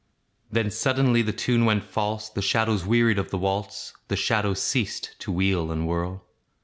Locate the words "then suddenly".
0.51-1.21